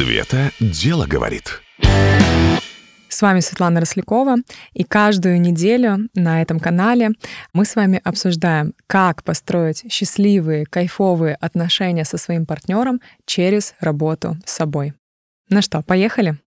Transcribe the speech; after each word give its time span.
Света 0.00 0.50
дело 0.60 1.04
говорит. 1.06 1.60
С 3.10 3.20
вами 3.20 3.40
Светлана 3.40 3.80
Рослякова, 3.80 4.36
и 4.72 4.82
каждую 4.82 5.38
неделю 5.42 6.08
на 6.14 6.40
этом 6.40 6.58
канале 6.58 7.10
мы 7.52 7.66
с 7.66 7.76
вами 7.76 8.00
обсуждаем, 8.02 8.72
как 8.86 9.22
построить 9.22 9.92
счастливые, 9.92 10.64
кайфовые 10.64 11.34
отношения 11.34 12.06
со 12.06 12.16
своим 12.16 12.46
партнером 12.46 13.02
через 13.26 13.74
работу 13.78 14.38
с 14.46 14.52
собой. 14.52 14.94
Ну 15.50 15.60
что, 15.60 15.82
поехали? 15.82 16.38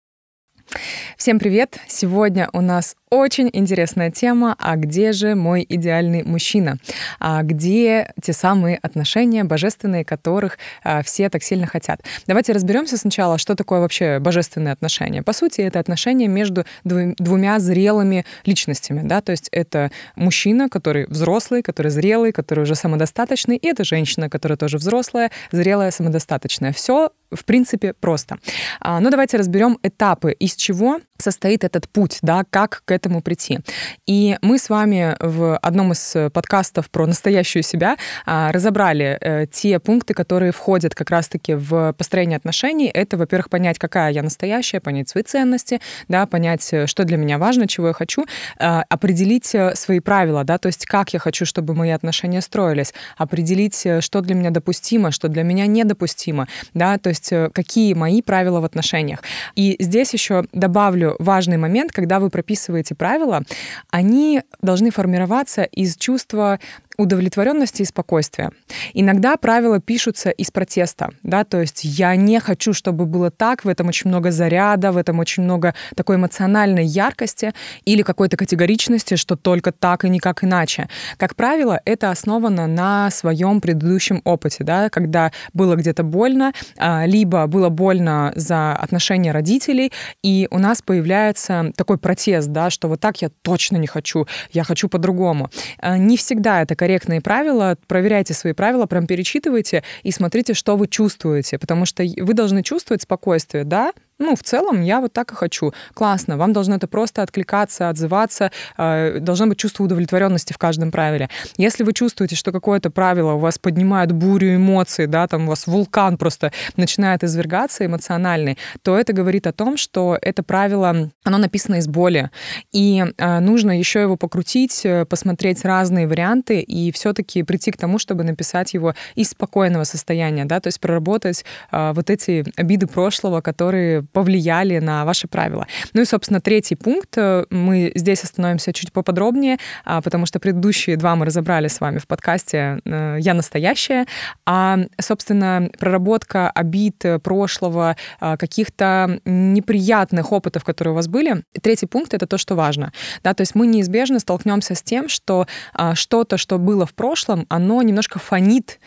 Всем 1.18 1.40
привет! 1.40 1.80
Сегодня 1.88 2.50
у 2.54 2.62
нас 2.62 2.96
очень 3.10 3.50
интересная 3.54 4.10
тема 4.10 4.56
«А 4.58 4.76
где 4.76 5.12
же 5.12 5.36
мой 5.36 5.66
идеальный 5.70 6.24
мужчина?» 6.24 6.78
а 7.20 7.44
Где 7.44 8.12
те 8.22 8.34
самые 8.34 8.78
отношения 8.78 9.44
божественные, 9.44 10.04
которых 10.04 10.58
а, 10.84 11.04
все 11.04 11.30
так 11.30 11.44
сильно 11.44 11.68
хотят? 11.68 12.02
Давайте 12.26 12.54
разберемся 12.54 12.98
сначала, 12.98 13.38
что 13.38 13.56
такое 13.56 13.82
вообще 13.82 14.20
божественные 14.20 14.74
отношения. 14.74 15.22
По 15.22 15.32
сути, 15.32 15.62
это 15.62 15.80
отношения 15.80 16.28
между 16.28 16.66
двумя 16.84 17.60
зрелыми 17.60 18.26
личностями. 18.46 19.08
Да? 19.08 19.22
То 19.22 19.32
есть 19.32 19.50
это 19.52 19.92
мужчина, 20.16 20.70
который 20.70 21.06
взрослый, 21.06 21.62
который 21.62 21.92
зрелый, 21.92 22.32
который 22.32 22.62
уже 22.62 22.74
самодостаточный, 22.74 23.58
и 23.58 23.68
это 23.68 23.84
женщина, 23.84 24.30
которая 24.30 24.58
тоже 24.58 24.78
взрослая, 24.78 25.30
зрелая, 25.52 25.92
самодостаточная. 25.92 26.74
Все 26.74 27.12
в 27.36 27.46
принципе, 27.46 27.94
просто. 27.94 28.38
А, 28.80 29.00
Но 29.00 29.06
ну, 29.06 29.10
давайте 29.12 29.38
разберем 29.38 29.78
этапы, 29.84 30.32
из 30.32 30.56
чего 30.56 31.00
состоит 31.24 31.64
этот 31.64 31.90
путь, 31.90 32.20
да, 32.22 32.44
как 32.50 32.84
к 32.86 32.92
этому 32.92 33.22
прийти. 33.22 33.60
И 34.06 34.38
мы 34.42 34.60
с 34.60 34.70
вами 34.70 35.16
в 35.20 35.58
одном 35.58 35.94
из 35.94 36.16
подкастов 36.32 36.90
про 36.90 37.08
настоящую 37.08 37.64
себя 37.64 37.98
а, 38.26 38.52
разобрали 38.52 39.18
э, 39.20 39.46
те 39.52 39.80
пункты, 39.80 40.14
которые 40.14 40.52
входят 40.52 40.96
как 40.96 41.10
раз-таки 41.10 41.54
в 41.54 41.94
построение 41.94 42.38
отношений. 42.38 42.90
Это, 42.94 43.18
во-первых, 43.18 43.50
понять, 43.50 43.80
какая 43.80 44.12
я 44.12 44.24
настоящая, 44.24 44.80
понять 44.80 45.10
свои 45.10 45.24
ценности, 45.24 45.80
да, 46.08 46.26
понять, 46.26 46.68
э, 46.74 46.88
что 46.88 47.04
для 47.04 47.18
меня 47.18 47.38
важно, 47.38 47.68
чего 47.68 47.88
я 47.88 47.94
хочу, 47.94 48.26
а, 48.60 48.84
определить 48.90 49.56
э, 49.56 49.76
свои 49.76 50.00
правила, 50.00 50.44
да, 50.44 50.58
то 50.58 50.68
есть 50.68 50.86
как 50.86 51.14
я 51.14 51.20
хочу, 51.20 51.46
чтобы 51.46 51.74
мои 51.74 51.92
отношения 51.92 52.42
строились, 52.42 52.94
определить, 53.18 53.88
что 54.00 54.22
для 54.22 54.36
меня 54.36 54.50
допустимо, 54.50 55.12
что 55.12 55.28
для 55.28 55.44
меня 55.44 55.66
недопустимо, 55.68 56.48
да, 56.74 56.98
то 56.98 57.10
есть 57.10 57.32
какие 57.54 57.94
мои 57.94 58.22
правила 58.22 58.60
в 58.60 58.66
отношениях. 58.66 59.24
И 59.56 59.76
здесь 59.80 60.14
еще 60.14 60.46
добавлю 60.52 61.13
важный 61.20 61.58
момент, 61.58 61.92
когда 61.92 62.20
вы 62.20 62.30
прописываете 62.30 62.96
правила, 62.96 63.44
они 63.90 64.42
должны 64.62 64.92
формироваться 64.92 65.64
из 65.64 65.96
чувства 65.98 66.60
удовлетворенности 66.98 67.82
и 67.82 67.86
спокойствия. 67.86 68.52
Иногда 68.94 69.36
правила 69.38 69.80
пишутся 69.80 70.30
из 70.30 70.52
протеста, 70.52 71.10
да, 71.24 71.44
то 71.44 71.60
есть 71.60 71.84
я 71.84 72.16
не 72.16 72.40
хочу, 72.40 72.74
чтобы 72.74 73.06
было 73.06 73.32
так, 73.32 73.66
в 73.66 73.68
этом 73.68 73.88
очень 73.88 74.10
много 74.10 74.32
заряда, 74.32 74.92
в 74.92 74.98
этом 74.98 75.20
очень 75.20 75.44
много 75.44 75.74
такой 75.96 76.18
эмоциональной 76.18 76.86
яркости 76.86 77.54
или 77.86 78.04
какой-то 78.04 78.38
категоричности, 78.38 79.16
что 79.16 79.36
только 79.36 79.72
так 79.72 80.06
и 80.06 80.10
никак 80.10 80.44
иначе. 80.44 80.88
Как 81.18 81.36
правило, 81.36 81.82
это 81.86 82.12
основано 82.12 82.68
на 82.68 83.10
своем 83.10 83.60
предыдущем 83.60 84.22
опыте, 84.24 84.64
да, 84.64 84.90
когда 84.90 85.32
было 85.54 85.76
где-то 85.76 86.04
больно, 86.04 86.54
а, 86.78 87.06
либо 87.06 87.48
было 87.48 87.70
больно 87.70 88.32
за 88.36 88.74
отношения 88.74 89.32
родителей, 89.32 89.92
и 90.22 90.48
у 90.52 90.60
нас 90.60 90.82
появляется 90.82 91.72
такой 91.76 91.98
протест, 91.98 92.50
да, 92.50 92.70
что 92.70 92.88
вот 92.88 93.00
так 93.00 93.22
я 93.22 93.30
точно 93.42 93.78
не 93.78 93.88
хочу, 93.88 94.28
я 94.52 94.64
хочу 94.64 94.90
по-другому. 94.90 95.50
А, 95.80 95.98
не 95.98 96.18
всегда 96.18 96.62
это 96.62 96.76
корректные 96.84 97.22
правила, 97.22 97.78
проверяйте 97.88 98.34
свои 98.34 98.52
правила, 98.52 98.88
прям 98.88 99.08
перечитывайте 99.08 99.84
и 100.04 100.12
смотрите, 100.12 100.54
что 100.54 100.76
вы 100.76 100.90
чувствуете, 100.90 101.58
потому 101.58 101.86
что 101.86 102.04
вы 102.04 102.34
должны 102.34 102.62
чувствовать 102.62 103.04
спокойствие, 103.04 103.64
да, 103.64 103.94
ну, 104.24 104.36
в 104.36 104.44
целом, 104.44 104.82
я 104.82 105.02
вот 105.02 105.12
так 105.12 105.32
и 105.32 105.36
хочу. 105.36 105.74
Классно. 105.94 106.38
Вам 106.38 106.54
должно 106.54 106.76
это 106.76 106.88
просто 106.88 107.22
откликаться, 107.22 107.90
отзываться. 107.90 108.52
Э, 108.78 109.20
должно 109.20 109.48
быть 109.48 109.58
чувство 109.58 109.84
удовлетворенности 109.84 110.54
в 110.54 110.58
каждом 110.58 110.92
правиле. 110.92 111.30
Если 111.58 111.84
вы 111.84 111.94
чувствуете, 111.94 112.36
что 112.36 112.52
какое-то 112.52 112.90
правило 112.90 113.34
у 113.34 113.38
вас 113.38 113.60
поднимает 113.60 114.14
бурю 114.14 114.56
эмоций, 114.56 115.08
да, 115.08 115.28
там 115.28 115.46
у 115.46 115.48
вас 115.50 115.68
вулкан 115.68 116.18
просто 116.18 116.52
начинает 116.78 117.24
извергаться 117.24 117.86
эмоциональный, 117.86 118.58
то 118.82 118.98
это 118.98 119.12
говорит 119.12 119.46
о 119.46 119.52
том, 119.52 119.76
что 119.78 120.18
это 120.22 120.42
правило, 120.42 121.12
оно 121.24 121.38
написано 121.38 121.76
из 121.76 121.88
боли. 121.88 122.30
И 122.72 123.04
э, 123.18 123.40
нужно 123.40 123.78
еще 123.78 124.02
его 124.02 124.16
покрутить, 124.16 124.86
э, 124.86 125.06
посмотреть 125.06 125.66
разные 125.66 126.08
варианты 126.08 126.62
и 126.62 126.92
все-таки 126.94 127.44
прийти 127.44 127.72
к 127.72 127.78
тому, 127.78 128.00
чтобы 128.00 128.24
написать 128.24 128.74
его 128.74 128.94
из 129.16 129.32
спокойного 129.32 129.84
состояния, 129.84 130.46
да, 130.46 130.62
то 130.62 130.68
есть 130.68 130.80
проработать 130.80 131.44
вот 131.72 132.10
эти 132.10 132.46
обиды 132.56 132.88
прошлого, 132.88 133.42
которые 133.42 134.04
повлияли 134.14 134.80
на 134.80 135.04
ваши 135.04 135.28
правила. 135.28 135.68
Ну 135.94 136.02
и, 136.02 136.06
собственно, 136.06 136.40
третий 136.40 136.76
пункт. 136.76 137.18
Э, 137.18 137.46
мы 137.50 137.92
здесь 137.96 138.24
остановимся 138.24 138.72
чуть 138.72 138.94
поподробнее, 138.94 139.58
а, 139.84 140.02
потому 140.02 140.26
что 140.26 140.40
предыдущие 140.40 140.96
два 140.96 141.16
мы 141.16 141.26
разобрали 141.26 141.68
с 141.68 141.82
вами 141.82 141.98
в 141.98 142.08
подкасте 142.08 142.80
э, 142.86 143.18
«Я 143.20 143.34
настоящая». 143.34 144.06
А, 144.46 144.80
собственно, 145.02 145.70
проработка 145.80 146.50
обид 146.50 147.04
прошлого, 147.24 147.98
а, 148.20 148.38
каких-то 148.38 149.20
неприятных 149.26 150.32
опытов, 150.32 150.64
которые 150.64 150.94
у 150.94 150.96
вас 150.96 151.08
были. 151.08 151.44
Третий 151.62 151.88
пункт— 151.88 152.14
это 152.16 152.28
то, 152.28 152.38
что 152.38 152.56
важно. 152.56 152.94
Да, 153.24 153.34
то 153.34 153.42
есть 153.42 153.56
мы 153.56 153.66
неизбежно 153.68 154.20
столкнемся 154.20 154.76
с 154.76 154.84
тем, 154.84 155.10
что 155.10 155.48
что-то, 155.94 156.38
что 156.38 156.60
было 156.60 156.86
в 156.86 156.94
прошлом, 156.94 157.46
оно 157.50 157.82
немножко 157.82 158.20
фонит 158.20 158.80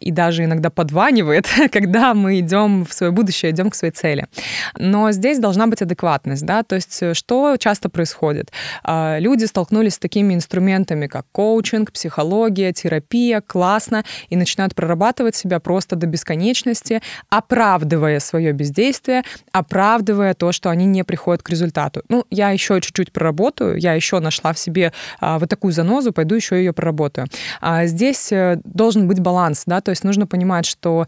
и 0.00 0.10
даже 0.10 0.44
иногда 0.44 0.70
подванивает, 0.70 1.46
когда 1.72 2.14
мы 2.14 2.40
идем 2.40 2.84
в 2.84 2.92
свое 2.92 3.12
будущее, 3.12 3.52
идем 3.52 3.70
к 3.70 3.74
своей 3.74 3.92
цели. 3.92 4.26
Но 4.76 5.12
здесь 5.12 5.38
должна 5.38 5.66
быть 5.66 5.82
адекватность, 5.82 6.44
да, 6.44 6.62
то 6.62 6.74
есть 6.74 7.02
э, 7.02 7.14
что 7.14 7.56
часто 7.58 7.88
происходит? 7.88 8.52
А, 8.84 9.18
люди 9.18 9.44
столкнулись 9.44 9.94
с 9.94 9.98
такими 9.98 10.34
инструментами, 10.34 11.06
как 11.06 11.26
коучинг, 11.32 11.92
психология, 11.92 12.72
терапия, 12.72 13.40
классно, 13.40 14.04
и 14.28 14.36
начинают 14.36 14.74
прорабатывать 14.74 15.36
себя 15.36 15.60
просто 15.60 15.96
до 15.96 16.06
бесконечности, 16.06 17.02
оправдывая 17.28 18.20
свое 18.20 18.52
бездействие, 18.52 19.22
оправдывая 19.52 20.34
то, 20.34 20.52
что 20.52 20.70
они 20.70 20.86
не 20.86 21.04
приходят 21.04 21.42
к 21.42 21.50
результату. 21.50 22.02
Ну, 22.08 22.24
я 22.30 22.50
еще 22.50 22.80
чуть-чуть 22.80 23.12
проработаю, 23.12 23.76
я 23.76 23.94
еще 23.94 24.20
нашла 24.20 24.52
в 24.52 24.58
себе 24.58 24.92
а, 25.20 25.38
вот 25.38 25.48
такую 25.48 25.72
занозу, 25.72 26.12
пойду 26.12 26.34
еще 26.34 26.56
ее 26.56 26.72
проработаю. 26.72 27.26
А, 27.60 27.86
здесь 27.86 28.32
э, 28.32 28.60
должен 28.64 29.08
быть 29.08 29.20
баланс, 29.20 29.64
да, 29.66 29.80
то 29.80 29.90
есть 29.90 30.04
нужно 30.04 30.26
понимать, 30.26 30.66
что 30.66 31.06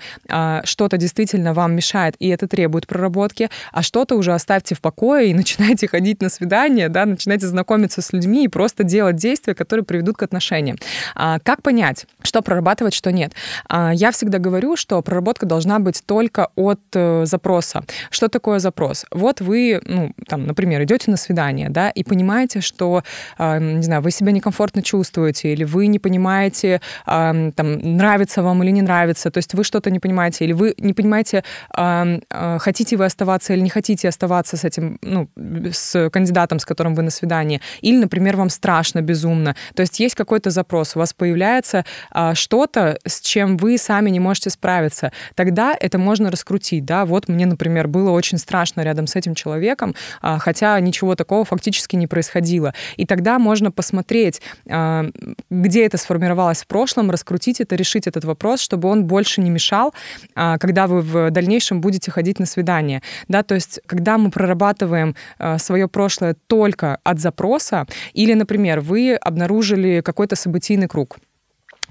что-то 0.64 0.96
действительно 0.96 1.54
вам 1.54 1.74
мешает, 1.74 2.14
и 2.18 2.28
это 2.28 2.46
требует 2.46 2.86
проработки, 2.86 3.19
проработки, 3.20 3.50
а 3.72 3.82
что-то 3.82 4.16
уже 4.16 4.32
оставьте 4.32 4.74
в 4.74 4.80
покое 4.80 5.30
и 5.30 5.34
начинайте 5.40 5.88
ходить 5.88 6.22
на 6.22 6.28
свидания, 6.28 6.88
да, 6.88 7.06
начинайте 7.06 7.46
знакомиться 7.46 8.00
с 8.02 8.12
людьми 8.12 8.44
и 8.44 8.48
просто 8.48 8.84
делать 8.84 9.16
действия, 9.16 9.54
которые 9.54 9.84
приведут 9.84 10.16
к 10.16 10.22
отношениям. 10.22 10.76
А, 11.14 11.38
как 11.38 11.62
понять, 11.62 12.06
что 12.22 12.42
прорабатывать, 12.42 12.94
что 12.94 13.12
нет? 13.12 13.32
А, 13.68 13.92
я 13.92 14.10
всегда 14.10 14.38
говорю, 14.38 14.76
что 14.76 15.02
проработка 15.02 15.46
должна 15.46 15.78
быть 15.78 16.02
только 16.06 16.48
от 16.56 16.80
э, 16.94 17.26
запроса. 17.26 17.82
Что 18.10 18.28
такое 18.28 18.58
запрос? 18.58 19.06
Вот 19.10 19.40
вы, 19.40 19.80
ну, 19.84 20.12
там, 20.26 20.46
например, 20.46 20.82
идете 20.82 21.10
на 21.10 21.16
свидание, 21.16 21.68
да, 21.68 21.90
и 21.90 22.04
понимаете, 22.04 22.60
что, 22.60 23.02
э, 23.38 23.58
не 23.60 23.82
знаю, 23.82 24.02
вы 24.02 24.10
себя 24.10 24.32
некомфортно 24.32 24.82
чувствуете, 24.82 25.52
или 25.52 25.64
вы 25.64 25.88
не 25.88 25.98
понимаете, 25.98 26.80
э, 27.06 27.50
там, 27.54 27.96
нравится 27.96 28.42
вам 28.42 28.62
или 28.62 28.70
не 28.70 28.82
нравится, 28.82 29.30
то 29.30 29.38
есть 29.38 29.54
вы 29.54 29.64
что-то 29.64 29.90
не 29.90 29.98
понимаете, 29.98 30.44
или 30.44 30.52
вы 30.52 30.74
не 30.78 30.92
понимаете, 30.92 31.42
э, 31.76 32.18
хотите 32.58 32.96
вы 32.96 33.09
оставаться 33.10 33.52
или 33.52 33.60
не 33.60 33.70
хотите 33.70 34.08
оставаться 34.08 34.56
с 34.56 34.64
этим, 34.64 34.98
ну, 35.02 35.28
с 35.72 36.10
кандидатом, 36.10 36.58
с 36.58 36.64
которым 36.64 36.94
вы 36.94 37.02
на 37.02 37.10
свидании, 37.10 37.60
или, 37.82 37.96
например, 37.96 38.36
вам 38.36 38.50
страшно 38.50 39.02
безумно. 39.02 39.54
То 39.74 39.82
есть 39.82 40.00
есть 40.00 40.14
какой-то 40.14 40.50
запрос, 40.50 40.96
у 40.96 40.98
вас 40.98 41.12
появляется 41.12 41.84
а, 42.10 42.34
что-то, 42.34 42.98
с 43.06 43.20
чем 43.20 43.56
вы 43.56 43.78
сами 43.78 44.10
не 44.10 44.20
можете 44.20 44.50
справиться. 44.50 45.12
Тогда 45.34 45.76
это 45.78 45.98
можно 45.98 46.30
раскрутить, 46.30 46.84
да. 46.84 47.04
Вот 47.04 47.28
мне, 47.28 47.46
например, 47.46 47.88
было 47.88 48.10
очень 48.10 48.38
страшно 48.38 48.82
рядом 48.82 49.06
с 49.06 49.16
этим 49.16 49.34
человеком, 49.34 49.94
а, 50.22 50.38
хотя 50.38 50.78
ничего 50.80 51.14
такого 51.14 51.44
фактически 51.44 51.96
не 51.96 52.06
происходило. 52.06 52.74
И 52.96 53.06
тогда 53.06 53.38
можно 53.38 53.70
посмотреть, 53.70 54.40
а, 54.68 55.06
где 55.50 55.86
это 55.86 55.96
сформировалось 55.96 56.62
в 56.62 56.66
прошлом, 56.66 57.10
раскрутить 57.10 57.60
это, 57.60 57.74
решить 57.74 58.06
этот 58.06 58.24
вопрос, 58.24 58.60
чтобы 58.60 58.88
он 58.88 59.04
больше 59.04 59.40
не 59.40 59.50
мешал, 59.50 59.92
а, 60.34 60.58
когда 60.58 60.86
вы 60.86 61.00
в 61.00 61.30
дальнейшем 61.30 61.80
будете 61.80 62.10
ходить 62.10 62.38
на 62.38 62.46
свидание 62.46 62.99
да, 63.28 63.42
то 63.42 63.54
есть 63.54 63.80
когда 63.86 64.18
мы 64.18 64.30
прорабатываем 64.30 65.14
э, 65.38 65.58
свое 65.58 65.88
прошлое 65.88 66.36
только 66.46 66.98
от 67.04 67.20
запроса, 67.20 67.86
или, 68.12 68.34
например, 68.34 68.80
вы 68.80 69.14
обнаружили 69.14 70.00
какой-то 70.00 70.36
событийный 70.36 70.88
круг, 70.88 71.18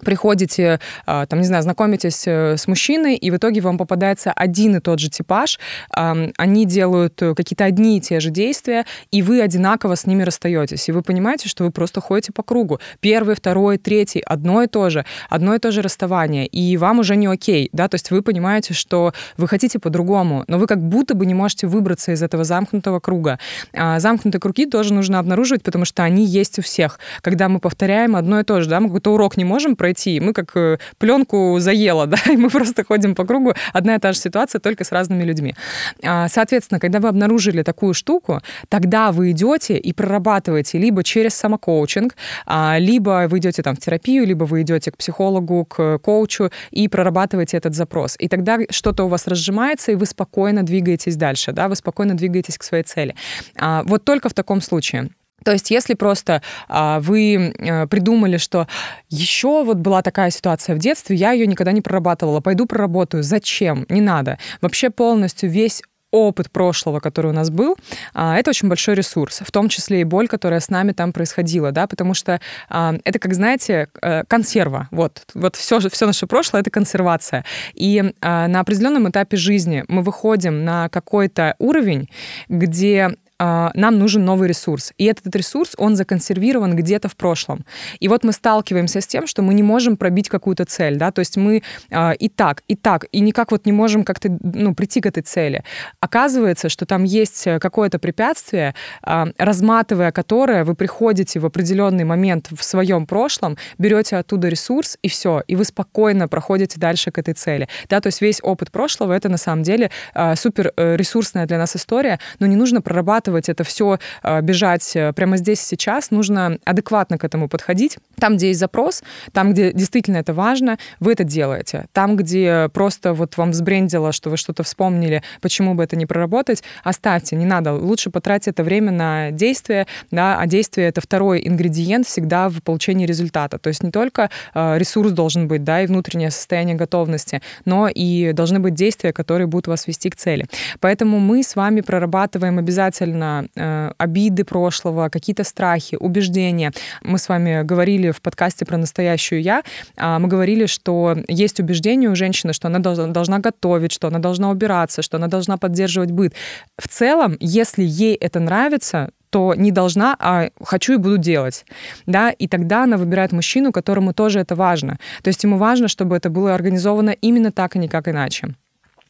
приходите, 0.04 0.80
а, 1.06 1.26
там, 1.26 1.40
не 1.40 1.46
знаю, 1.46 1.64
знакомитесь 1.64 2.24
э, 2.26 2.58
с 2.58 2.68
мужчиной, 2.68 3.16
и 3.16 3.32
в 3.32 3.38
итоге 3.38 3.62
вам 3.62 3.78
попадается 3.78 4.32
один 4.32 4.76
и 4.76 4.80
тот 4.80 5.00
же 5.00 5.10
типаж, 5.10 5.60
они 5.92 6.66
делают 6.66 7.22
э, 7.22 7.34
какие-то 7.36 7.66
одни 7.66 7.98
и 7.98 8.02
те 8.02 8.20
же 8.20 8.30
действия, 8.30 8.86
и 9.12 9.22
вы 9.22 9.42
одинаково 9.42 9.96
с 9.96 10.06
ними 10.06 10.24
расстаетесь. 10.24 10.90
И 10.90 10.92
вы 10.92 11.02
понимаете, 11.02 11.50
что 11.50 11.64
вы 11.64 11.72
просто 11.72 12.02
ходите 12.02 12.32
по 12.32 12.44
кругу. 12.44 12.80
Первый, 13.00 13.36
второй, 13.36 13.78
третий, 13.78 14.22
одно 14.26 14.64
и 14.64 14.68
то 14.68 14.90
же, 14.90 15.06
одно 15.30 15.56
и 15.56 15.60
то 15.60 15.72
же 15.72 15.82
расставание, 15.82 16.46
и 16.48 16.78
вам 16.78 17.00
уже 17.00 17.16
не 17.16 17.28
окей, 17.28 17.70
да, 17.74 17.88
то 17.88 17.96
есть 17.96 18.12
вы 18.12 18.22
понимаете, 18.22 18.74
что 18.74 19.14
вы 19.38 19.48
хотите 19.48 19.80
по-другому, 19.80 20.44
но 20.48 20.58
вы 20.58 20.68
как 20.68 20.82
будто 20.82 21.16
бы 21.16 21.26
не 21.26 21.34
можете 21.34 21.68
выбраться 21.68 22.12
из 22.12 22.24
этого 22.24 22.44
замкнутого 22.44 23.00
круга. 23.00 23.40
А 23.74 24.00
замкнутые 24.00 24.40
круги 24.40 24.66
тоже 24.66 24.94
нужно 24.94 25.20
обнаруживать, 25.20 25.64
потому 25.64 25.86
что 25.86 26.04
они 26.04 26.26
есть 26.26 26.60
у 26.60 26.62
всех. 26.62 27.00
Когда 27.22 27.50
мы 27.50 27.60
повторяем 27.60 28.16
одно 28.16 28.40
и 28.40 28.44
то 28.44 28.62
же, 28.62 28.70
да, 28.70 28.80
мы 28.80 28.88
какой-то 28.88 29.14
урок 29.14 29.38
не 29.38 29.46
можем 29.46 29.76
пройти, 29.76 29.89
пройти. 29.90 30.20
Мы 30.20 30.34
как 30.34 30.56
э, 30.56 30.78
пленку 30.98 31.60
заело, 31.60 32.06
да, 32.08 32.18
и 32.30 32.38
мы 32.38 32.50
просто 32.50 32.84
ходим 32.84 33.16
по 33.16 33.26
кругу. 33.26 33.54
Одна 33.74 33.96
и 33.96 34.00
та 34.00 34.14
же 34.14 34.20
ситуация, 34.20 34.60
только 34.60 34.84
с 34.84 34.92
разными 34.92 35.24
людьми. 35.24 35.56
А, 36.04 36.28
соответственно, 36.28 36.80
когда 36.80 37.00
вы 37.00 37.10
обнаружили 37.10 37.64
такую 37.64 37.94
штуку, 37.94 38.42
тогда 38.70 39.12
вы 39.12 39.32
идете 39.32 39.78
и 39.78 39.94
прорабатываете 39.94 40.80
либо 40.80 41.04
через 41.04 41.34
самокоучинг, 41.34 42.16
а, 42.46 42.78
либо 42.80 43.28
вы 43.30 43.38
идете 43.38 43.64
там 43.64 43.76
в 43.76 43.80
терапию, 43.80 44.28
либо 44.28 44.46
вы 44.46 44.62
идете 44.62 44.92
к 44.92 44.98
психологу, 44.98 45.66
к 45.66 45.98
коучу 46.00 46.52
и 46.72 46.88
прорабатываете 46.88 47.58
этот 47.58 47.76
запрос. 47.76 48.16
И 48.20 48.28
тогда 48.28 48.60
что-то 48.70 49.04
у 49.04 49.08
вас 49.08 49.28
разжимается, 49.28 49.92
и 49.92 49.96
вы 49.96 50.06
спокойно 50.06 50.64
двигаетесь 50.64 51.16
дальше, 51.16 51.52
да, 51.52 51.68
вы 51.68 51.76
спокойно 51.76 52.16
двигаетесь 52.16 52.58
к 52.58 52.64
своей 52.64 52.84
цели. 52.84 53.16
А, 53.58 53.84
вот 53.86 54.04
только 54.04 54.30
в 54.30 54.34
таком 54.34 54.62
случае. 54.62 55.10
То 55.44 55.52
есть, 55.52 55.72
если 55.72 55.94
просто 55.94 56.42
а, 56.68 57.00
вы 57.00 57.54
а, 57.58 57.88
придумали, 57.88 58.38
что 58.38 58.68
еще 59.10 59.64
вот 59.64 59.78
была 59.78 60.02
такая 60.02 60.32
ситуация 60.32 60.76
в 60.76 60.80
детстве, 60.80 61.16
я 61.16 61.32
ее 61.32 61.48
никогда 61.48 61.72
не 61.72 61.82
прорабатывала, 61.82 62.42
пойду 62.42 62.66
проработаю, 62.66 63.24
зачем? 63.24 63.86
Не 63.90 64.02
надо. 64.02 64.38
Вообще 64.62 64.90
полностью 64.90 65.50
весь 65.50 65.82
опыт 66.12 66.52
прошлого, 66.52 67.00
который 67.00 67.32
у 67.32 67.34
нас 67.34 67.50
был, 67.50 67.78
а, 68.14 68.38
это 68.38 68.50
очень 68.50 68.68
большой 68.68 68.96
ресурс, 68.96 69.42
в 69.46 69.52
том 69.52 69.70
числе 69.70 70.02
и 70.02 70.04
боль, 70.04 70.28
которая 70.28 70.60
с 70.60 70.70
нами 70.70 70.92
там 70.92 71.14
происходила, 71.14 71.72
да, 71.72 71.88
потому 71.88 72.14
что 72.14 72.40
а, 72.70 72.96
это, 73.04 73.20
как 73.20 73.34
знаете, 73.34 73.90
э, 74.02 74.24
консерва, 74.28 74.88
вот, 74.92 75.24
вот 75.34 75.56
все, 75.56 75.80
все 75.80 76.06
наше 76.06 76.28
прошлое— 76.28 76.62
это 76.64 76.72
консервация. 76.72 77.46
И 77.74 78.14
а, 78.22 78.48
на 78.48 78.60
определенном 78.62 79.10
этапе 79.10 79.38
жизни 79.38 79.84
мы 79.88 80.02
выходим 80.02 80.64
на 80.64 80.90
какой-то 80.90 81.56
уровень, 81.60 82.10
где 82.48 83.16
нам 83.40 83.98
нужен 83.98 84.26
новый 84.26 84.50
ресурс. 84.50 84.94
И 84.98 85.06
этот 85.06 85.36
ресурс, 85.36 85.74
он 85.78 85.96
законсервирован 85.96 86.76
где-то 86.76 87.08
в 87.08 87.16
прошлом. 87.16 87.66
И 88.00 88.08
вот 88.08 88.24
мы 88.24 88.34
сталкиваемся 88.34 89.02
с 89.02 89.08
тем, 89.08 89.28
что 89.28 89.42
мы 89.42 89.54
не 89.54 89.64
можем 89.64 89.98
пробить 89.98 90.30
какую-то 90.30 90.66
цель, 90.66 90.98
да, 90.98 91.12
то 91.12 91.20
есть 91.20 91.38
мы 91.38 91.64
э, 91.90 92.16
и 92.16 92.30
так, 92.30 92.64
и 92.68 92.76
так, 92.76 93.06
и 93.12 93.20
никак 93.20 93.52
вот 93.52 93.66
не 93.66 93.72
можем 93.72 94.04
как-то, 94.04 94.38
ну, 94.42 94.76
прийти 94.76 95.02
к 95.02 95.06
этой 95.06 95.24
цели. 95.24 95.64
Оказывается, 96.00 96.70
что 96.70 96.86
там 96.86 97.04
есть 97.04 97.48
какое-то 97.60 98.00
препятствие, 98.00 98.76
э, 99.06 99.26
разматывая 99.38 100.12
которое 100.12 100.64
вы 100.64 100.76
приходите 100.76 101.40
в 101.40 101.46
определенный 101.46 102.04
момент 102.04 102.50
в 102.52 102.64
своем 102.64 103.06
прошлом, 103.06 103.58
берете 103.78 104.18
оттуда 104.18 104.50
ресурс, 104.50 104.98
и 105.02 105.08
все, 105.08 105.44
и 105.48 105.56
вы 105.56 105.64
спокойно 105.64 106.28
проходите 106.28 106.80
дальше 106.80 107.12
к 107.12 107.18
этой 107.18 107.34
цели. 107.34 107.68
Да, 107.90 108.02
то 108.02 108.08
есть 108.08 108.22
весь 108.22 108.40
опыт 108.44 108.72
прошлого— 108.72 109.14
это 109.14 109.30
на 109.30 109.38
самом 109.38 109.64
деле 109.64 109.92
э, 110.14 110.36
супер 110.36 110.74
ресурсная 110.78 111.46
для 111.46 111.58
нас 111.58 111.76
история, 111.76 112.20
но 112.40 112.48
не 112.48 112.56
нужно 112.56 112.82
прорабатывать 112.82 113.29
отрабатывать 113.30 113.50
это 113.50 113.64
все, 113.64 114.00
а, 114.24 114.42
бежать 114.42 114.96
э, 114.96 115.14
прямо 115.14 115.38
здесь 115.38 115.62
сейчас. 115.62 116.12
Нужно 116.12 116.58
адекватно 116.66 117.18
к 117.18 117.24
этому 117.24 117.48
подходить. 117.48 117.98
Там, 118.20 118.36
где 118.36 118.48
есть 118.48 118.60
запрос, 118.60 119.04
там, 119.34 119.54
где 119.54 119.72
действительно 119.74 120.18
это 120.18 120.34
важно, 120.34 120.78
вы 121.00 121.12
это 121.12 121.24
делаете. 121.24 121.86
Там, 121.94 122.16
где 122.16 122.70
просто 122.74 123.14
вот 123.14 123.38
вам 123.38 123.52
взбрендило, 123.52 124.12
что 124.12 124.30
вы 124.30 124.38
что-то 124.38 124.64
вспомнили, 124.64 125.22
почему 125.42 125.76
бы 125.76 125.84
это 125.84 125.96
не 125.96 126.06
проработать, 126.06 126.64
оставьте, 126.84 127.36
не 127.36 127.46
надо. 127.46 127.74
Лучше 127.74 128.10
потратить 128.10 128.48
это 128.48 128.64
время 128.64 128.92
на 128.92 129.32
действие, 129.32 129.86
да, 130.12 130.40
а 130.40 130.48
действие— 130.48 130.88
это 130.90 131.02
второй 131.02 131.48
ингредиент 131.48 132.08
всегда 132.08 132.50
в 132.50 132.62
получении 132.62 133.06
результата. 133.06 133.58
То 133.58 133.70
есть 133.70 133.84
не 133.84 133.92
только 133.92 134.30
э, 134.54 134.78
ресурс 134.78 135.12
должен 135.12 135.48
быть, 135.48 135.64
да, 135.64 135.82
и 135.82 135.88
внутреннее 135.88 136.32
состояние 136.32 136.76
готовности, 136.76 137.42
но 137.66 137.88
и 137.88 138.34
должны 138.34 138.60
быть 138.60 138.74
действия, 138.74 139.14
которые 139.14 139.48
будут 139.48 139.68
вас 139.68 139.88
вести 139.88 140.10
к 140.10 140.16
цели. 140.16 140.46
Поэтому 140.80 141.20
мы 141.20 141.44
с 141.44 141.56
вами 141.56 141.82
прорабатываем 141.82 142.58
обязательно 142.58 143.19
действительно 143.20 143.48
э, 143.56 143.92
обиды 143.98 144.44
прошлого, 144.44 145.10
какие-то 145.10 145.44
страхи, 145.44 145.98
убеждения. 146.00 146.72
Мы 147.04 147.18
с 147.18 147.30
вами 147.30 147.64
говорили 147.64 148.12
в 148.12 148.22
подкасте 148.22 148.66
про 148.66 148.78
настоящую 148.78 149.42
я, 149.42 149.62
э, 149.98 150.18
мы 150.20 150.28
говорили, 150.28 150.66
что 150.66 151.18
есть 151.28 151.60
убеждение 151.60 152.10
у 152.10 152.16
женщины, 152.16 152.54
что 152.54 152.68
она 152.68 152.80
должна, 152.80 153.40
готовить, 153.40 153.92
что 153.92 154.08
она 154.08 154.20
должна 154.20 154.50
убираться, 154.50 155.02
что 155.02 155.18
она 155.18 155.28
должна 155.28 155.58
поддерживать 155.58 156.12
быт. 156.12 156.34
В 156.78 156.88
целом, 156.88 157.38
если 157.40 157.84
ей 157.84 158.16
это 158.16 158.40
нравится, 158.40 159.10
то 159.30 159.54
не 159.56 159.72
должна, 159.72 160.16
а 160.20 160.50
хочу 160.64 160.94
и 160.94 160.98
буду 160.98 161.18
делать. 161.18 161.66
Да? 162.08 162.32
И 162.32 162.48
тогда 162.48 162.84
она 162.84 162.98
выбирает 162.98 163.32
мужчину, 163.32 163.72
которому 163.72 164.14
тоже 164.14 164.40
это 164.40 164.56
важно. 164.56 164.98
То 165.22 165.30
есть 165.30 165.44
ему 165.44 165.58
важно, 165.58 165.88
чтобы 165.88 166.16
это 166.16 166.30
было 166.30 166.56
организовано 166.56 167.12
именно 167.12 167.52
так, 167.52 167.76
а 167.76 167.80
никак 167.80 168.08
иначе. 168.08 168.56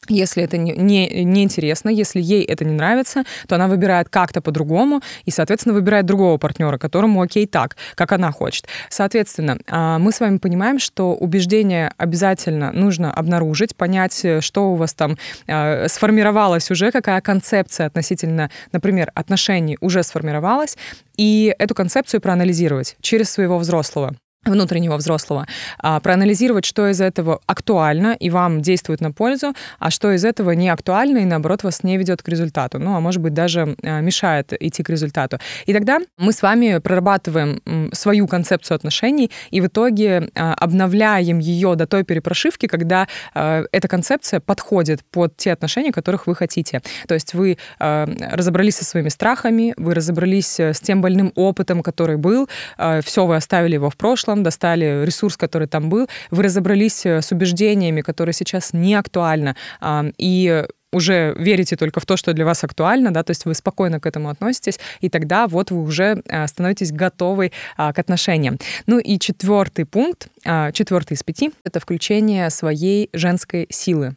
Если 0.08 0.42
это 0.42 0.56
не, 0.56 0.72
не, 0.72 1.24
не 1.24 1.48
если 1.90 2.20
ей 2.20 2.42
это 2.44 2.64
не 2.64 2.72
нравится, 2.72 3.24
то 3.46 3.54
она 3.56 3.68
выбирает 3.68 4.08
как-то 4.08 4.40
по-другому 4.40 5.02
и, 5.24 5.30
соответственно, 5.30 5.74
выбирает 5.74 6.06
другого 6.06 6.38
партнера, 6.38 6.78
которому 6.78 7.20
окей 7.20 7.46
так, 7.46 7.76
как 7.94 8.12
она 8.12 8.32
хочет. 8.32 8.66
Соответственно, 8.88 9.58
а, 9.68 9.98
мы 9.98 10.12
с 10.12 10.20
вами 10.20 10.38
понимаем, 10.38 10.78
что 10.78 11.14
убеждение 11.14 11.92
обязательно 11.98 12.72
нужно 12.72 13.12
обнаружить, 13.12 13.76
понять, 13.76 14.24
что 14.40 14.72
у 14.72 14.74
вас 14.76 14.94
там 14.94 15.16
а, 15.46 15.86
сформировалось 15.88 16.70
уже, 16.70 16.90
какая 16.92 17.20
концепция 17.20 17.86
относительно, 17.86 18.50
например, 18.72 19.12
отношений 19.14 19.76
уже 19.80 20.02
сформировалась, 20.02 20.78
и 21.16 21.54
эту 21.58 21.74
концепцию 21.74 22.20
проанализировать 22.20 22.96
через 23.00 23.30
своего 23.30 23.58
взрослого 23.58 24.14
внутреннего 24.44 24.96
взрослого, 24.96 25.46
а, 25.78 26.00
проанализировать, 26.00 26.64
что 26.64 26.88
из 26.88 27.00
этого 27.00 27.40
актуально 27.46 28.16
и 28.18 28.30
вам 28.30 28.62
действует 28.62 29.02
на 29.02 29.12
пользу, 29.12 29.54
а 29.78 29.90
что 29.90 30.12
из 30.12 30.24
этого 30.24 30.52
не 30.52 30.70
актуально 30.70 31.18
и, 31.18 31.24
наоборот, 31.26 31.62
вас 31.62 31.82
не 31.82 31.98
ведет 31.98 32.22
к 32.22 32.28
результату, 32.28 32.78
ну, 32.78 32.96
а 32.96 33.00
может 33.00 33.20
быть, 33.20 33.34
даже 33.34 33.76
а, 33.82 34.00
мешает 34.00 34.54
идти 34.58 34.82
к 34.82 34.88
результату. 34.88 35.38
И 35.66 35.74
тогда 35.74 35.98
мы 36.16 36.32
с 36.32 36.40
вами 36.40 36.78
прорабатываем 36.78 37.60
свою 37.92 38.26
концепцию 38.26 38.76
отношений 38.76 39.30
и 39.50 39.60
в 39.60 39.66
итоге 39.66 40.30
а, 40.34 40.54
обновляем 40.54 41.38
ее 41.38 41.74
до 41.74 41.86
той 41.86 42.04
перепрошивки, 42.04 42.66
когда 42.66 43.08
эта 43.34 43.88
концепция 43.88 44.40
подходит 44.40 45.04
под 45.10 45.36
те 45.36 45.52
отношения, 45.52 45.92
которых 45.92 46.26
вы 46.26 46.34
хотите. 46.34 46.80
То 47.06 47.14
есть 47.14 47.34
вы 47.34 47.58
разобрались 47.78 48.76
со 48.76 48.84
своими 48.84 49.08
страхами, 49.08 49.74
вы 49.76 49.94
разобрались 49.94 50.60
э, 50.60 50.72
с 50.72 50.80
тем 50.80 51.00
больным 51.00 51.32
опытом, 51.34 51.82
который 51.82 52.16
был, 52.16 52.48
все, 53.02 53.26
вы 53.26 53.36
оставили 53.36 53.74
его 53.74 53.90
в 53.90 53.96
прошлом, 53.96 54.29
прошлом, 54.30 54.42
достали 54.42 55.04
ресурс, 55.04 55.36
который 55.36 55.66
там 55.66 55.90
был, 55.90 56.08
вы 56.30 56.42
разобрались 56.42 57.06
э, 57.06 57.20
с 57.20 57.32
убеждениями, 57.32 58.02
которые 58.02 58.32
сейчас 58.32 58.72
не 58.72 58.94
актуальны, 58.94 59.54
и 60.18 60.64
уже 60.92 61.34
верите 61.38 61.76
только 61.76 62.00
в 62.00 62.04
то, 62.04 62.16
что 62.16 62.32
для 62.32 62.44
вас 62.44 62.64
актуально, 62.64 63.10
да, 63.10 63.22
то 63.22 63.30
есть 63.30 63.44
вы 63.44 63.54
спокойно 63.54 64.00
к 64.00 64.06
этому 64.06 64.28
относитесь, 64.28 64.80
и 65.02 65.08
тогда 65.08 65.46
вот 65.46 65.70
вы 65.70 65.82
уже 65.82 66.22
э, 66.26 66.46
становитесь 66.46 66.92
готовы 66.92 67.52
а, 67.76 67.92
к 67.92 67.98
отношениям. 67.98 68.58
Ну 68.86 68.98
и 68.98 69.18
четвертый 69.18 69.84
пункт, 69.84 70.28
а, 70.44 70.72
четвертый 70.72 71.14
из 71.14 71.22
пяти, 71.22 71.50
это 71.64 71.78
включение 71.80 72.50
своей 72.50 73.08
женской 73.12 73.66
силы. 73.70 74.14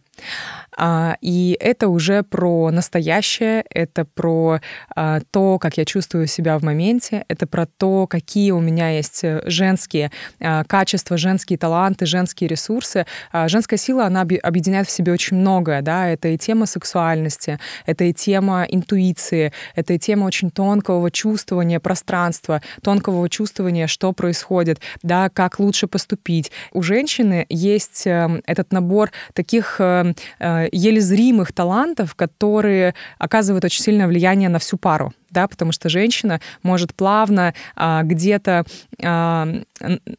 А, 0.76 1.18
и 1.22 1.58
это 1.60 1.88
уже 1.88 2.24
про 2.24 2.72
настоящее, 2.72 3.64
это 3.70 4.06
про 4.06 4.60
а, 4.96 5.20
то, 5.32 5.60
как 5.60 5.78
я 5.78 5.86
чувствую 5.86 6.28
себя 6.28 6.58
в 6.58 6.64
моменте, 6.64 7.26
это 7.28 7.46
про 7.48 7.66
то, 7.66 8.08
какие 8.08 8.52
у 8.52 8.60
меня 8.60 8.90
есть 8.90 9.24
э, 9.24 9.42
женские 9.46 10.12
а, 10.40 10.64
качества, 10.64 11.18
женские 11.18 11.58
таланты, 11.58 12.06
женские 12.06 12.48
ресурсы. 12.48 13.06
Женская 13.32 13.78
сила, 13.78 14.06
она 14.06 14.22
объединяет 14.22 14.88
в 14.88 14.92
себе 14.92 15.12
очень 15.12 15.38
многое, 15.38 15.82
да, 15.82 16.08
это 16.08 16.30
и 16.30 16.38
тема 16.38 16.66
сексуальности, 16.66 17.60
это 17.86 18.06
и 18.06 18.14
тема 18.14 18.66
интуиции, 18.68 19.54
это 19.76 19.94
и 19.94 20.00
тема 20.00 20.26
очень 20.26 20.52
тонкого 20.52 21.12
чувствования 21.12 21.80
пространства, 21.80 22.62
тонкого 22.82 23.30
чувствования, 23.30 23.88
что 23.88 24.12
происходит, 24.14 24.80
да, 25.02 25.30
как 25.30 25.60
лучше 25.60 25.88
поступить. 25.88 26.52
У 26.72 26.82
женщины 26.82 27.46
есть 27.50 28.06
эм, 28.06 28.42
этот 28.46 28.72
набор 28.72 29.12
таких 29.34 29.78
э, 29.80 30.03
еле 30.40 31.02
зримых 31.02 31.54
талантов, 31.54 32.16
которые 32.16 32.94
оказывают 33.18 33.66
очень 33.66 33.84
сильное 33.84 34.08
влияние 34.08 34.50
на 34.50 34.60
всю 34.60 34.78
пару 34.78 35.14
да, 35.34 35.48
потому 35.48 35.72
что 35.72 35.90
женщина 35.90 36.40
может 36.62 36.94
плавно 36.94 37.54
а, 37.76 38.04
где-то 38.04 38.66
а, 39.04 39.48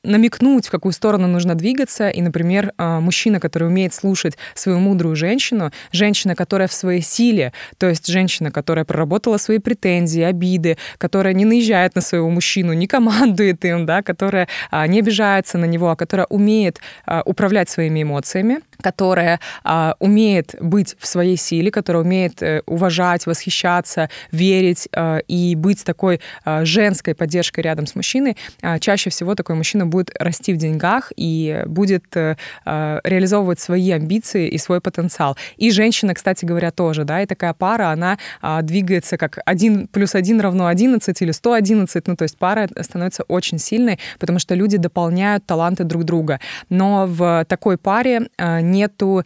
намекнуть, 0.03 0.67
в 0.67 0.71
какую 0.71 0.93
сторону 0.93 1.27
нужно 1.29 1.55
двигаться, 1.55 2.09
и, 2.09 2.21
например, 2.21 2.73
а, 2.77 3.01
мужчина, 3.01 3.41
который 3.41 3.69
умеет 3.69 3.95
слушать 3.95 4.37
свою 4.55 4.79
мудрую 4.79 5.17
женщину, 5.17 5.71
женщина, 5.93 6.35
которая 6.35 6.69
в 6.69 6.73
своей 6.73 7.01
силе, 7.01 7.53
то 7.79 7.89
есть 7.89 8.07
женщина, 8.07 8.51
которая 8.51 8.85
проработала 8.85 9.39
свои 9.39 9.59
претензии, 9.59 10.23
обиды, 10.23 10.77
которая 10.99 11.33
не 11.33 11.45
наезжает 11.45 11.95
на 11.95 12.01
своего 12.01 12.29
мужчину, 12.29 12.73
не 12.73 12.87
командует 12.87 13.65
им, 13.65 13.87
да, 13.87 14.03
которая 14.03 14.49
а, 14.71 14.87
не 14.87 14.99
обижается 14.99 15.59
на 15.59 15.65
него, 15.65 15.91
а 15.91 15.97
которая 15.97 16.27
умеет 16.27 16.81
а, 17.07 17.23
управлять 17.25 17.71
своими 17.71 18.03
эмоциями, 18.03 18.61
которая 18.81 19.41
а, 19.63 19.95
умеет 20.01 20.55
быть 20.61 20.97
в 20.99 21.07
своей 21.07 21.37
силе, 21.37 21.71
которая 21.71 22.03
умеет 22.03 22.43
э, 22.43 22.63
уважать, 22.67 23.27
восхищаться, 23.27 24.11
верить 24.31 24.89
э, 24.93 25.04
и 25.29 25.55
быть 25.55 25.85
такой 25.85 26.21
э, 26.45 26.65
женской 26.65 27.15
поддержкой 27.15 27.61
рядом 27.61 27.87
с 27.87 27.95
мужчиной, 27.95 28.37
э, 28.63 28.79
чаще 28.79 29.11
всего 29.11 29.35
такой 29.35 29.57
мужчина 29.57 29.87
будет 29.87 30.11
расти 30.19 30.53
в 30.53 30.57
деньгах 30.57 31.13
и 31.17 31.63
будет 31.67 32.05
э, 32.17 32.37
реализовывать 32.65 33.61
свои 33.61 33.91
амбиции 33.91 34.49
и 34.49 34.59
свой 34.59 34.81
потенциал. 34.81 35.37
И 35.57 35.71
женщина, 35.71 36.15
кстати 36.15 36.45
говоря, 36.45 36.71
тоже, 36.71 37.05
да, 37.05 37.23
и 37.23 37.27
такая 37.27 37.55
пара, 37.55 37.91
она 37.91 38.19
двигается 38.63 39.17
как 39.17 39.39
1 39.45 39.89
плюс 39.89 40.15
1 40.15 40.41
равно 40.41 40.67
11 40.67 41.23
или 41.23 41.31
111, 41.31 42.07
ну, 42.07 42.17
то 42.17 42.23
есть 42.23 42.39
пара 42.39 42.69
становится 42.81 43.23
очень 43.25 43.59
сильной, 43.59 43.99
потому 44.19 44.39
что 44.39 44.55
люди 44.55 44.77
дополняют 44.77 45.47
таланты 45.47 45.85
друг 45.85 46.05
друга. 46.05 46.41
Но 46.69 47.07
в 47.07 47.45
такой 47.49 47.79
паре 47.79 48.29
нету 48.39 49.25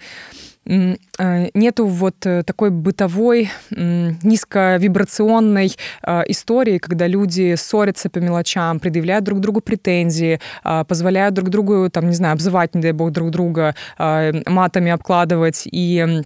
нету 0.68 1.86
вот 1.86 2.26
э, 2.26 2.42
такой 2.42 2.70
бытовой 2.70 3.50
низковибрационной 3.70 5.74
э, 6.02 6.22
истории, 6.28 6.78
когда 6.78 7.06
люди 7.06 7.54
ссорятся 7.56 8.10
по 8.10 8.18
мелочам, 8.18 8.78
предъявляют 8.78 9.24
друг 9.24 9.40
другу 9.40 9.60
претензии, 9.60 10.40
позволяют 10.62 11.34
друг 11.34 11.48
другу, 11.48 11.88
там, 11.90 12.08
не 12.08 12.14
знаю, 12.14 12.34
обзывать, 12.34 12.74
не 12.74 12.82
дай 12.82 12.92
бог, 12.92 13.12
друг 13.12 13.30
друга, 13.30 13.74
матами 13.98 14.90
обкладывать. 14.90 15.62
И 15.64 16.22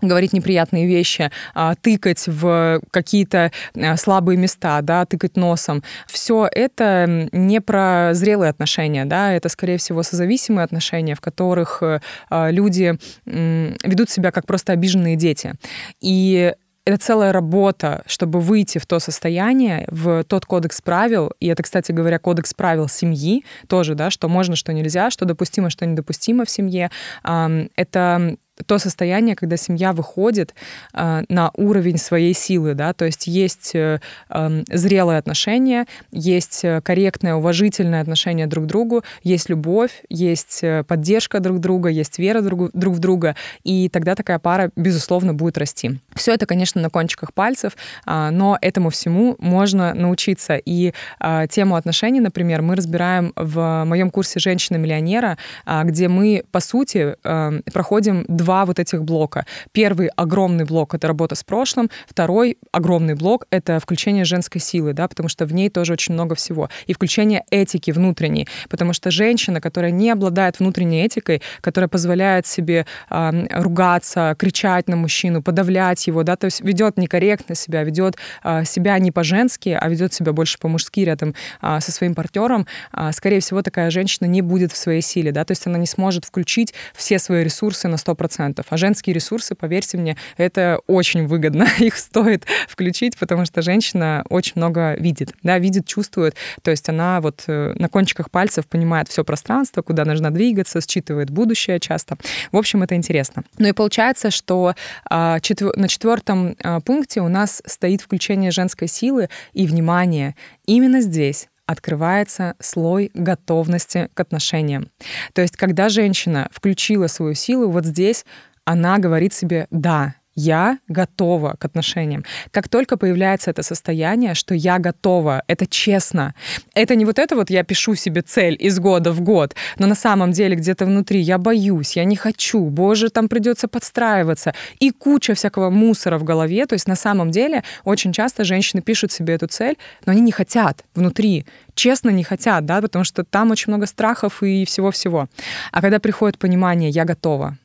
говорить 0.00 0.32
неприятные 0.32 0.86
вещи, 0.86 1.30
а, 1.54 1.74
тыкать 1.74 2.24
в 2.26 2.80
какие-то 2.90 3.52
а, 3.76 3.96
слабые 3.96 4.36
места, 4.36 4.80
да, 4.82 5.04
тыкать 5.06 5.36
носом. 5.36 5.82
Все 6.06 6.48
это 6.50 7.28
не 7.32 7.60
про 7.60 8.10
зрелые 8.12 8.50
отношения, 8.50 9.04
да, 9.04 9.32
это, 9.32 9.48
скорее 9.48 9.78
всего, 9.78 10.02
созависимые 10.02 10.64
отношения, 10.64 11.14
в 11.14 11.20
которых 11.20 11.82
э, 11.82 12.00
а, 12.28 12.50
люди 12.50 12.98
ведут 13.24 14.10
себя 14.10 14.30
как 14.30 14.46
просто 14.46 14.72
обиженные 14.72 15.16
дети. 15.16 15.54
И 16.00 16.52
это 16.84 16.98
целая 16.98 17.32
работа, 17.32 18.02
чтобы 18.06 18.40
выйти 18.40 18.78
в 18.78 18.86
то 18.86 18.98
состояние, 18.98 19.86
в 19.90 20.24
тот 20.24 20.46
кодекс 20.46 20.80
правил, 20.80 21.32
и 21.38 21.46
это, 21.46 21.62
кстати 21.62 21.92
говоря, 21.92 22.18
кодекс 22.18 22.54
правил 22.54 22.88
семьи 22.88 23.44
тоже, 23.68 23.94
да, 23.94 24.10
что 24.10 24.28
можно, 24.28 24.56
что 24.56 24.72
нельзя, 24.72 25.10
что 25.10 25.24
допустимо, 25.24 25.70
что 25.70 25.86
недопустимо 25.86 26.44
в 26.44 26.50
семье. 26.50 26.90
Это 27.22 28.36
то 28.66 28.78
состояние, 28.78 29.36
когда 29.36 29.56
семья 29.56 29.92
выходит 29.92 30.54
э, 30.94 31.22
на 31.28 31.50
уровень 31.56 31.98
своей 31.98 32.34
силы, 32.34 32.74
да, 32.74 32.92
то 32.92 33.04
есть 33.04 33.26
есть 33.26 33.74
э, 33.74 34.00
э, 34.28 34.62
зрелые 34.68 35.18
отношения, 35.18 35.86
есть 36.10 36.64
корректное, 36.82 37.34
уважительное 37.34 38.00
отношение 38.00 38.46
друг 38.46 38.64
к 38.64 38.68
другу, 38.68 39.02
есть 39.22 39.48
любовь, 39.48 40.02
есть 40.08 40.60
э, 40.62 40.84
поддержка 40.84 41.40
друг 41.40 41.60
друга, 41.60 41.88
есть 41.88 42.18
вера 42.18 42.40
друг, 42.40 42.70
друг 42.72 42.94
в 42.94 42.98
друга, 42.98 43.36
и 43.64 43.88
тогда 43.88 44.14
такая 44.14 44.38
пара, 44.38 44.70
безусловно, 44.76 45.34
будет 45.34 45.58
расти. 45.58 46.00
Все 46.14 46.34
это, 46.34 46.46
конечно, 46.46 46.80
на 46.80 46.90
кончиках 46.90 47.32
пальцев, 47.32 47.76
э, 48.06 48.30
но 48.30 48.58
этому 48.60 48.90
всему 48.90 49.36
можно 49.38 49.94
научиться. 49.94 50.56
И 50.56 50.92
э, 51.20 51.46
тему 51.50 51.76
отношений, 51.76 52.20
например, 52.20 52.62
мы 52.62 52.76
разбираем 52.76 53.32
в 53.36 53.84
моем 53.84 54.10
курсе 54.10 54.40
«Женщина-миллионера», 54.40 55.38
э, 55.66 55.82
где 55.84 56.08
мы, 56.08 56.44
по 56.50 56.60
сути, 56.60 57.16
э, 57.22 57.60
проходим 57.72 58.24
два 58.28 58.49
два 58.50 58.64
вот 58.64 58.80
этих 58.80 59.04
блока. 59.04 59.46
Первый 59.70 60.08
огромный 60.16 60.64
блок— 60.64 60.94
это 60.96 61.06
работа 61.06 61.36
с 61.36 61.44
прошлым, 61.44 61.88
второй 62.08 62.58
огромный 62.72 63.14
блок— 63.14 63.46
это 63.50 63.78
включение 63.78 64.24
женской 64.24 64.60
силы, 64.60 64.92
да, 64.92 65.06
потому 65.06 65.28
что 65.28 65.46
в 65.46 65.54
ней 65.54 65.70
тоже 65.70 65.92
очень 65.92 66.14
много 66.14 66.34
всего. 66.34 66.68
И 66.88 66.92
включение 66.92 67.44
этики 67.52 67.92
внутренней, 67.92 68.48
потому 68.68 68.92
что 68.92 69.12
женщина, 69.12 69.60
которая 69.60 69.92
не 69.92 70.10
обладает 70.10 70.58
внутренней 70.58 71.04
этикой, 71.04 71.42
которая 71.60 71.86
позволяет 71.86 72.44
себе 72.44 72.86
э, 73.08 73.46
ругаться, 73.62 74.34
кричать 74.36 74.88
на 74.88 74.96
мужчину, 74.96 75.42
подавлять 75.42 76.08
его, 76.08 76.24
да, 76.24 76.34
то 76.34 76.46
есть 76.46 76.60
ведет 76.60 76.98
некорректно 76.98 77.54
себя, 77.54 77.84
ведет 77.84 78.16
э, 78.42 78.64
себя 78.64 78.98
не 78.98 79.12
по-женски, 79.12 79.78
а 79.80 79.88
ведет 79.88 80.12
себя 80.12 80.32
больше 80.32 80.58
по-мужски 80.58 81.04
рядом 81.04 81.36
э, 81.62 81.78
со 81.80 81.92
своим 81.92 82.16
партнером, 82.16 82.66
э, 82.92 83.12
скорее 83.12 83.38
всего, 83.38 83.62
такая 83.62 83.90
женщина 83.90 84.26
не 84.26 84.42
будет 84.42 84.72
в 84.72 84.76
своей 84.76 85.02
силе, 85.02 85.30
да, 85.30 85.44
то 85.44 85.52
есть 85.52 85.68
она 85.68 85.78
не 85.78 85.86
сможет 85.86 86.24
включить 86.24 86.74
все 86.94 87.20
свои 87.20 87.44
ресурсы 87.44 87.86
на 87.86 87.94
100%. 87.94 88.39
100%. 88.40 88.64
А 88.68 88.76
женские 88.76 89.14
ресурсы, 89.14 89.54
поверьте 89.54 89.98
мне, 89.98 90.16
это 90.36 90.80
очень 90.86 91.26
выгодно. 91.26 91.66
Их 91.78 91.96
стоит 91.96 92.46
включить, 92.68 93.18
потому 93.18 93.44
что 93.44 93.62
женщина 93.62 94.24
очень 94.28 94.52
много 94.56 94.94
видит, 94.94 95.34
да, 95.42 95.58
видит, 95.58 95.86
чувствует. 95.86 96.34
То 96.62 96.70
есть 96.70 96.88
она 96.88 97.20
вот 97.20 97.44
э, 97.46 97.74
на 97.76 97.88
кончиках 97.88 98.30
пальцев 98.30 98.66
понимает 98.66 99.08
все 99.08 99.24
пространство, 99.24 99.82
куда 99.82 100.04
нужно 100.04 100.30
двигаться, 100.30 100.80
считывает 100.80 101.30
будущее 101.30 101.78
часто. 101.80 102.16
В 102.52 102.56
общем, 102.56 102.82
это 102.82 102.94
интересно. 102.94 103.44
Ну 103.58 103.68
и 103.68 103.72
получается, 103.72 104.30
что 104.30 104.74
а, 105.08 105.38
на 105.76 105.88
четвертом 105.88 106.56
а, 106.62 106.80
пункте 106.80 107.20
у 107.20 107.28
нас 107.28 107.62
стоит 107.66 108.00
включение 108.00 108.50
женской 108.50 108.88
силы 108.88 109.28
и 109.52 109.66
внимание. 109.66 110.34
Именно 110.66 111.00
здесь 111.00 111.49
открывается 111.70 112.56
слой 112.58 113.12
готовности 113.14 114.10
к 114.12 114.18
отношениям. 114.18 114.90
То 115.34 115.42
есть, 115.42 115.56
когда 115.56 115.88
женщина 115.88 116.48
включила 116.50 117.06
свою 117.06 117.34
силу, 117.34 117.70
вот 117.70 117.86
здесь 117.86 118.24
она 118.64 118.98
говорит 118.98 119.32
себе 119.32 119.68
«да», 119.70 120.14
я 120.40 120.78
готова 120.88 121.56
к 121.58 121.64
отношениям. 121.64 122.24
Как 122.50 122.68
только 122.68 122.96
появляется 122.96 123.50
это 123.50 123.62
состояние, 123.62 124.34
что 124.34 124.54
я 124.54 124.78
готова, 124.78 125.42
это 125.46 125.66
честно. 125.66 126.34
Это 126.74 126.94
не 126.94 127.04
вот 127.04 127.18
это 127.18 127.36
вот 127.36 127.50
я 127.50 127.62
пишу 127.62 127.94
себе 127.94 128.22
цель 128.22 128.56
из 128.58 128.78
года 128.78 129.12
в 129.12 129.20
год, 129.20 129.54
но 129.78 129.86
на 129.86 129.94
самом 129.94 130.32
деле 130.32 130.56
где-то 130.56 130.86
внутри 130.86 131.20
я 131.20 131.38
боюсь, 131.38 131.96
я 131.96 132.04
не 132.04 132.16
хочу, 132.16 132.64
боже, 132.70 133.10
там 133.10 133.28
придется 133.28 133.68
подстраиваться. 133.68 134.54
И 134.78 134.90
куча 134.90 135.34
всякого 135.34 135.70
мусора 135.70 136.18
в 136.18 136.24
голове. 136.24 136.66
То 136.66 136.74
есть 136.74 136.88
на 136.88 136.96
самом 136.96 137.30
деле 137.30 137.62
очень 137.84 138.12
часто 138.12 138.44
женщины 138.44 138.82
пишут 138.82 139.12
себе 139.12 139.34
эту 139.34 139.46
цель, 139.46 139.76
но 140.06 140.12
они 140.12 140.20
не 140.20 140.32
хотят 140.32 140.84
внутри 140.94 141.44
честно 141.80 142.10
не 142.10 142.24
хотят, 142.24 142.66
да, 142.66 142.80
потому 142.80 143.04
что 143.04 143.24
там 143.24 143.50
очень 143.50 143.72
много 143.72 143.86
страхов 143.86 144.42
и 144.42 144.64
всего-всего. 144.64 145.28
А 145.72 145.80
когда 145.80 145.98
приходит 145.98 146.38
понимание 146.38 146.90
«я 146.90 147.04
готова», 147.04 147.56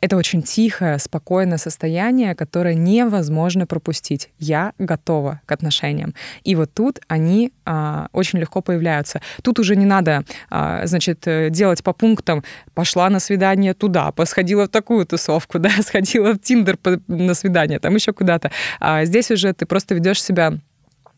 это 0.00 0.16
очень 0.16 0.42
тихое, 0.42 0.98
спокойное 0.98 1.58
состояние, 1.58 2.34
которое 2.34 2.74
невозможно 2.74 3.66
пропустить. 3.66 4.30
Я 4.38 4.72
готова 4.78 5.40
к 5.46 5.52
отношениям. 5.52 6.14
И 6.44 6.54
вот 6.54 6.72
тут 6.74 7.00
они 7.08 7.52
а, 7.64 8.08
очень 8.12 8.38
легко 8.38 8.62
появляются. 8.62 9.20
Тут 9.42 9.58
уже 9.58 9.76
не 9.76 9.86
надо, 9.86 10.24
а, 10.50 10.86
значит, 10.86 11.26
делать 11.50 11.82
по 11.82 11.92
пунктам. 11.92 12.42
Пошла 12.74 13.10
на 13.10 13.20
свидание 13.20 13.74
туда, 13.74 14.12
посходила 14.12 14.64
в 14.64 14.68
такую 14.68 15.06
тусовку, 15.06 15.58
да, 15.60 15.70
сходила 15.82 16.32
в 16.34 16.38
Тиндер 16.38 16.78
на 17.06 17.34
свидание, 17.34 17.78
там 17.78 17.94
еще 17.94 18.12
куда-то. 18.12 18.50
А 18.80 19.04
здесь 19.04 19.30
уже 19.30 19.52
ты 19.52 19.66
просто 19.66 19.94
ведешь 19.94 20.22
себя 20.22 20.58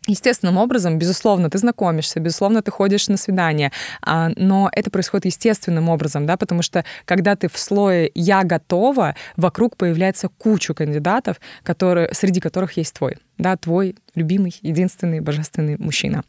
естественным 0.07 0.57
образом, 0.59 0.99
безусловно, 0.99 1.51
ты 1.51 1.59
знакомишься, 1.59 2.21
безусловно, 2.21 2.63
ты 2.63 2.71
ходишь 2.71 3.09
на 3.09 3.17
свидание, 3.17 3.73
а, 4.03 4.31
но 4.37 4.69
это 4.73 4.91
происходит 4.91 5.27
естественным 5.27 5.89
образом, 5.89 6.27
да, 6.27 6.37
потому 6.37 6.63
что 6.63 6.85
когда 7.05 7.37
ты 7.37 7.49
в 7.49 7.59
слое 7.59 8.11
«я 8.15 8.45
готова», 8.45 9.15
вокруг 9.37 9.77
появляется 9.77 10.29
кучу 10.29 10.75
кандидатов, 10.75 11.41
которые, 11.63 12.13
среди 12.13 12.41
которых 12.41 12.77
есть 12.77 12.95
твой 12.95 13.17
да, 13.39 13.57
твой 13.57 13.97
любимый, 14.15 14.55
единственный, 14.63 15.21
божественный 15.21 15.77
мужчина. 15.79 16.23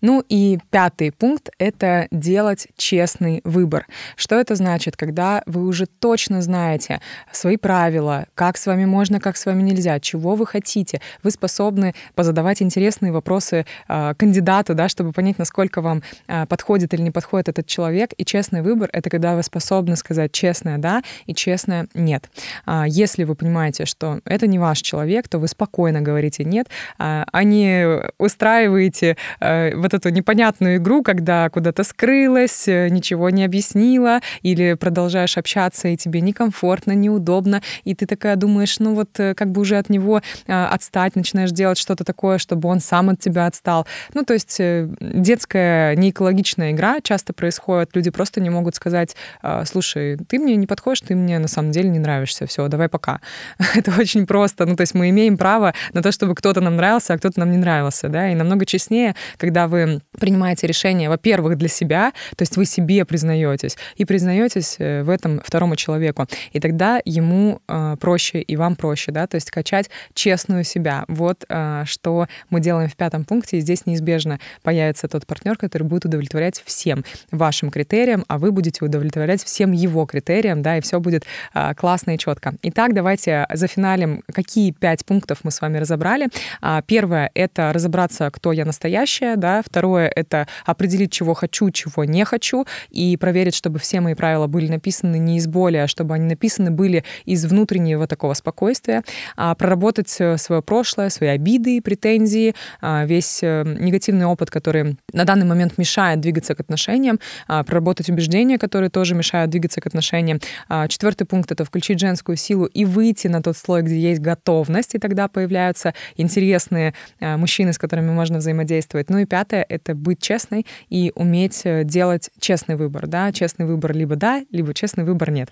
Ну 0.00 0.24
и 0.28 0.58
пятый 0.70 1.12
пункт— 1.12 1.50
это 1.58 2.08
делать 2.10 2.68
честный 2.76 3.40
выбор. 3.44 3.86
Что 4.16 4.36
это 4.36 4.54
значит? 4.54 4.96
Когда 4.96 5.42
вы 5.46 5.66
уже 5.66 5.86
точно 5.86 6.40
знаете 6.42 7.00
свои 7.32 7.56
правила, 7.56 8.26
как 8.34 8.56
с 8.56 8.66
вами 8.66 8.84
можно, 8.84 9.20
как 9.20 9.36
с 9.36 9.46
вами 9.46 9.62
нельзя, 9.62 10.00
чего 10.00 10.34
вы 10.34 10.46
хотите, 10.46 11.00
вы 11.22 11.30
способны 11.30 11.94
позадавать 12.14 12.62
интересные 12.62 13.12
вопросы 13.12 13.66
э, 13.88 14.14
кандидату, 14.16 14.74
да, 14.74 14.88
чтобы 14.88 15.12
понять, 15.12 15.38
насколько 15.38 15.82
вам 15.82 16.02
э, 16.28 16.46
подходит 16.46 16.94
или 16.94 17.02
не 17.02 17.10
подходит 17.10 17.48
этот 17.48 17.66
человек. 17.66 18.12
И 18.16 18.24
честный 18.24 18.62
выбор— 18.62 18.88
это 18.92 19.10
когда 19.10 19.36
вы 19.36 19.42
способны 19.42 19.96
сказать 19.96 20.32
честное 20.32 20.78
«да» 20.78 21.02
и 21.26 21.34
честное 21.34 21.86
«нет». 21.94 22.30
А 22.64 22.86
если 22.86 23.24
вы 23.24 23.34
понимаете, 23.34 23.84
что 23.84 24.20
это 24.24 24.46
не 24.46 24.58
ваш 24.58 24.80
человек, 24.80 25.28
то 25.28 25.38
вы 25.38 25.48
спокойно 25.48 26.00
говорите 26.00 26.45
нет, 26.46 26.68
а 26.98 27.42
не 27.42 28.00
устраиваете 28.18 29.16
вот 29.40 29.94
эту 29.94 30.08
непонятную 30.08 30.76
игру, 30.76 31.02
когда 31.02 31.50
куда-то 31.50 31.84
скрылась, 31.84 32.66
ничего 32.66 33.30
не 33.30 33.44
объяснила, 33.44 34.20
или 34.42 34.74
продолжаешь 34.74 35.36
общаться, 35.36 35.88
и 35.88 35.96
тебе 35.96 36.20
некомфортно, 36.20 36.92
неудобно, 36.92 37.62
и 37.84 37.94
ты 37.94 38.06
такая 38.06 38.36
думаешь, 38.36 38.78
ну 38.78 38.94
вот 38.94 39.10
как 39.16 39.50
бы 39.50 39.60
уже 39.60 39.76
от 39.76 39.88
него 39.88 40.22
отстать, 40.46 41.16
начинаешь 41.16 41.50
делать 41.50 41.78
что-то 41.78 42.04
такое, 42.04 42.38
чтобы 42.38 42.68
он 42.68 42.80
сам 42.80 43.10
от 43.10 43.18
тебя 43.18 43.46
отстал. 43.46 43.86
Ну, 44.14 44.22
то 44.24 44.34
есть 44.34 44.60
детская 45.00 45.96
неэкологичная 45.96 46.72
игра 46.72 47.00
часто 47.00 47.32
происходит, 47.32 47.90
люди 47.94 48.10
просто 48.10 48.40
не 48.40 48.50
могут 48.50 48.76
сказать, 48.76 49.16
слушай, 49.64 50.16
ты 50.28 50.38
мне 50.38 50.56
не 50.56 50.66
подходишь, 50.66 51.00
ты 51.00 51.14
мне 51.14 51.38
на 51.38 51.48
самом 51.48 51.72
деле 51.72 51.88
не 51.88 51.98
нравишься, 51.98 52.46
все, 52.46 52.68
давай 52.68 52.88
пока. 52.88 53.20
Это 53.74 53.92
очень 53.98 54.26
просто. 54.26 54.66
Ну, 54.66 54.76
то 54.76 54.82
есть 54.82 54.94
мы 54.94 55.10
имеем 55.10 55.36
право 55.36 55.74
на 55.92 56.02
то, 56.02 56.12
чтобы 56.12 56.34
кто-то 56.36 56.60
нам 56.60 56.76
нравился, 56.76 57.14
а 57.14 57.18
кто-то 57.18 57.40
нам 57.40 57.50
не 57.50 57.56
нравился, 57.56 58.08
да, 58.08 58.30
и 58.30 58.34
намного 58.34 58.66
честнее, 58.66 59.14
когда 59.38 59.66
вы 59.66 60.00
принимаете 60.18 60.66
решение, 60.66 61.08
во-первых, 61.08 61.56
для 61.56 61.68
себя, 61.68 62.12
то 62.36 62.42
есть 62.42 62.56
вы 62.56 62.64
себе 62.64 63.04
признаетесь, 63.04 63.76
и 63.96 64.04
признаетесь 64.04 64.76
э, 64.78 65.02
в 65.02 65.10
этом 65.10 65.40
второму 65.44 65.76
человеку, 65.76 66.26
и 66.52 66.60
тогда 66.60 67.00
ему 67.04 67.60
э, 67.68 67.96
проще 68.00 68.40
и 68.40 68.56
вам 68.56 68.76
проще, 68.76 69.12
да, 69.12 69.26
то 69.26 69.36
есть 69.36 69.50
качать 69.50 69.90
честную 70.14 70.64
себя. 70.64 71.04
Вот 71.08 71.44
э, 71.48 71.82
что 71.86 72.26
мы 72.50 72.60
делаем 72.60 72.88
в 72.88 72.96
пятом 72.96 73.24
пункте, 73.24 73.58
и 73.58 73.60
здесь 73.60 73.86
неизбежно 73.86 74.38
появится 74.62 75.08
тот 75.08 75.26
партнер, 75.26 75.56
который 75.56 75.84
будет 75.84 76.04
удовлетворять 76.04 76.62
всем 76.64 77.04
вашим 77.30 77.70
критериям, 77.70 78.24
а 78.28 78.38
вы 78.38 78.52
будете 78.52 78.84
удовлетворять 78.84 79.42
всем 79.42 79.72
его 79.72 80.06
критериям, 80.06 80.62
да, 80.62 80.78
и 80.78 80.80
все 80.80 81.00
будет 81.00 81.24
э, 81.54 81.74
классно 81.74 82.12
и 82.12 82.18
четко. 82.18 82.54
Итак, 82.62 82.94
давайте 82.94 83.46
за 83.52 83.66
финалем, 83.66 84.22
какие 84.32 84.72
пять 84.72 85.04
пунктов 85.04 85.38
мы 85.42 85.50
с 85.50 85.60
вами 85.60 85.78
разобрали. 85.78 86.25
А, 86.60 86.82
первое— 86.82 87.30
это 87.34 87.72
разобраться, 87.72 88.30
кто 88.30 88.52
я 88.52 88.64
настоящая, 88.64 89.36
да. 89.36 89.62
Второе— 89.64 90.08
это 90.14 90.48
определить, 90.64 91.12
чего 91.12 91.34
хочу, 91.34 91.70
чего 91.70 92.04
не 92.04 92.24
хочу, 92.24 92.66
и 92.90 93.16
проверить, 93.16 93.54
чтобы 93.54 93.78
все 93.78 94.00
мои 94.00 94.14
правила 94.14 94.46
были 94.46 94.68
написаны 94.68 95.18
не 95.18 95.38
из 95.38 95.46
боли, 95.46 95.78
а 95.78 95.86
чтобы 95.86 96.14
они 96.14 96.26
написаны 96.26 96.70
были 96.70 97.04
из 97.24 97.44
внутреннего 97.44 98.06
такого 98.06 98.34
спокойствия. 98.34 99.02
А, 99.36 99.54
проработать 99.54 100.14
э, 100.18 100.36
свое 100.36 100.62
прошлое, 100.62 101.10
свои 101.10 101.30
обиды, 101.30 101.80
претензии, 101.80 102.54
а, 102.80 103.04
весь 103.04 103.40
э, 103.42 103.64
негативный 103.78 104.26
опыт, 104.26 104.50
который 104.50 104.96
на 105.12 105.24
данный 105.24 105.46
момент 105.46 105.78
мешает 105.78 106.20
двигаться 106.20 106.54
к 106.54 106.60
отношениям, 106.60 107.18
проработать 107.46 108.08
убеждения, 108.08 108.58
которые 108.58 108.90
тоже 108.90 109.14
мешают 109.14 109.50
двигаться 109.50 109.80
к 109.80 109.86
отношениям. 109.86 110.40
Четвертый 110.88 111.26
пункт— 111.26 111.50
это 111.52 111.64
включить 111.64 112.00
женскую 112.00 112.36
силу 112.36 112.66
и 112.66 112.84
выйти 112.84 113.28
на 113.28 113.42
тот 113.42 113.56
слой, 113.56 113.82
где 113.82 113.98
есть 113.98 114.20
готовность, 114.20 114.94
и 114.94 114.98
тогда 114.98 115.28
появляются 115.28 115.94
интересные 116.16 116.94
э, 117.20 117.36
мужчины, 117.36 117.72
с 117.72 117.78
которыми 117.78 118.10
можно 118.10 118.38
взаимодействовать. 118.38 119.10
Ну 119.10 119.18
и 119.18 119.26
пятое— 119.26 119.64
это 119.68 119.94
быть 119.94 120.20
честной 120.20 120.66
и 120.88 121.12
уметь 121.14 121.62
э, 121.64 121.84
делать 121.84 122.30
честный 122.40 122.76
выбор, 122.76 123.06
да, 123.06 123.32
честный 123.32 123.66
выбор 123.66 123.92
либо 123.92 124.16
да, 124.16 124.42
либо 124.50 124.74
честный 124.74 125.04
выбор 125.04 125.30
нет. 125.30 125.50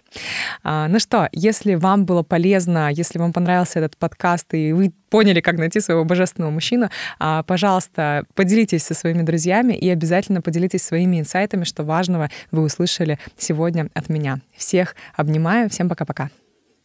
А, 0.63 0.89
ну 0.89 0.99
что, 0.99 1.29
если 1.33 1.75
вам 1.75 2.05
было 2.05 2.23
полезно, 2.23 2.91
если 2.91 3.19
вам 3.19 3.33
понравился 3.33 3.79
этот 3.79 3.97
подкаст, 3.97 4.55
и 4.55 4.73
вы 4.73 4.93
поняли, 5.11 5.41
как 5.41 5.59
найти 5.59 5.81
своего 5.81 6.05
божественного 6.05 6.51
мужчину, 6.51 6.89
а, 7.19 7.43
пожалуйста, 7.45 8.25
поделитесь 8.35 8.83
со 8.83 8.95
своими 8.95 9.23
друзьями 9.23 9.75
и 9.75 9.89
обязательно 9.89 10.43
поделитесь 10.43 10.83
своими 10.83 11.21
инсайтами, 11.21 11.65
что 11.65 11.85
важного 11.85 12.31
вы 12.51 12.63
услышали 12.63 13.19
сегодня 13.39 13.89
от 13.95 14.09
меня. 14.09 14.41
Всех 14.57 14.97
обнимаю, 15.17 15.71
всем 15.71 15.89
пока-пока. 15.89 16.31